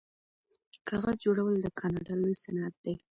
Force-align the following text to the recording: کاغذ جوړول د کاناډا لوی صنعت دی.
کاغذ 0.87 1.15
جوړول 1.25 1.53
د 1.61 1.67
کاناډا 1.79 2.13
لوی 2.21 2.35
صنعت 2.43 2.75
دی. 2.83 2.95